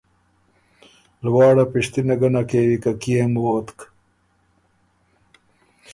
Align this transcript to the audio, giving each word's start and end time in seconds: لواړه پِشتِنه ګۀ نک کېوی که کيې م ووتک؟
لواړه 1.25 1.63
پِشتِنه 1.71 2.15
ګۀ 2.19 2.29
نک 2.33 2.45
کېوی 2.49 2.77
که 2.83 2.91
کيې 3.01 3.25
م 3.31 3.35
ووتک؟ 3.43 3.79